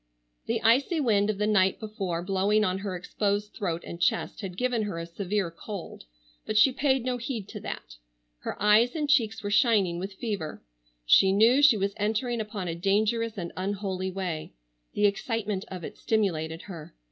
[0.47, 4.57] The icy wind of the night before blowing on her exposed throat and chest had
[4.57, 6.05] given her a severe cold,
[6.43, 7.97] but she paid no heed to that.
[8.39, 10.63] Her eyes and cheeks were shining with fever.
[11.05, 14.53] She knew she was entering upon a dangerous and unholy way.
[14.95, 16.95] The excitement of it stimulated her.